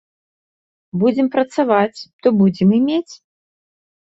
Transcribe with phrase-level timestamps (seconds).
[1.03, 3.13] Будзем працаваць, то будзем і мець.